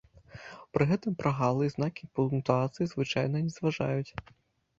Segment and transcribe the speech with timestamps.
[0.77, 4.11] Пры гэтым прагалы і знакі пунктуацыі звычайна не зважаюць.